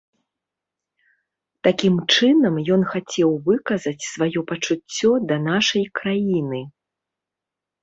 [1.67, 6.61] Такім чынам ён хацеў выказаць сваё пачуццё да нашай краіны.